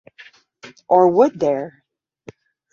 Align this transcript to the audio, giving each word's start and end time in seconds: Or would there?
Or 0.89 1.09
would 1.11 1.39
there? 1.39 1.83